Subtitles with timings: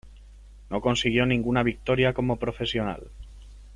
[0.71, 3.03] No consiguió ninguna victoria como profesional.